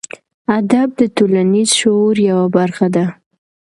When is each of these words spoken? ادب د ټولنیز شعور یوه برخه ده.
ادب 0.57 0.89
د 0.99 1.01
ټولنیز 1.15 1.69
شعور 1.79 2.15
یوه 2.29 2.45
برخه 2.57 2.87
ده. 2.95 3.05